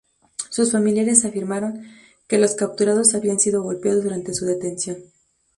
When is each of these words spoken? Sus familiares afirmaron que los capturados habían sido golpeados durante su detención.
Sus 0.49 0.71
familiares 0.71 1.25
afirmaron 1.25 1.83
que 2.27 2.39
los 2.39 2.55
capturados 2.55 3.13
habían 3.13 3.39
sido 3.39 3.61
golpeados 3.61 4.03
durante 4.03 4.33
su 4.33 4.45
detención. 4.47 4.97